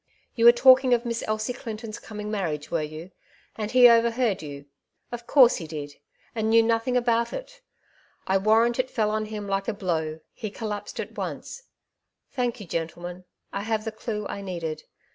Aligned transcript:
You 0.33 0.45
were 0.45 0.51
talking 0.51 0.95
of 0.95 1.05
Miss 1.05 1.23
Elsie 1.27 1.53
Clinton's 1.53 1.99
coming 1.99 2.31
marriage, 2.31 2.71
were 2.71 2.81
you? 2.81 3.11
and 3.55 3.69
he 3.69 3.87
overheard 3.87 4.41
you. 4.41 4.65
Of 5.11 5.27
course 5.27 5.57
he 5.57 5.67
did, 5.67 5.97
and 6.33 6.49
knew 6.49 6.63
nothing 6.63 6.97
about 6.97 7.33
it. 7.33 7.61
I 8.25 8.39
warrant 8.39 8.79
it 8.79 8.89
fell 8.89 9.11
on 9.11 9.25
him 9.25 9.45
like 9.47 9.67
a 9.67 9.71
A 9.73 9.75
Momeitfs 9.75 9.77
Delirium, 9.79 10.19
205 10.39 10.47
blow— 10.49 10.49
lie 10.49 10.57
collapsed 10.57 10.99
at 10.99 11.17
once. 11.19 11.63
Thank 12.31 12.59
you, 12.59 12.65
gentle 12.65 13.03
men; 13.03 13.25
I 13.53 13.61
have 13.61 13.85
the 13.85 13.91
clue 13.91 14.25
I 14.27 14.41
needed. 14.41 14.85